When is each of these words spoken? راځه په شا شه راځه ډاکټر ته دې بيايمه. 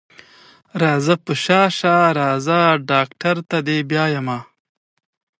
راځه 0.81 1.15
په 1.25 1.33
شا 1.43 1.61
شه 1.77 1.93
راځه 2.19 2.59
ډاکټر 2.89 3.35
ته 3.49 3.57
دې 3.67 3.77
بيايمه. 3.89 4.39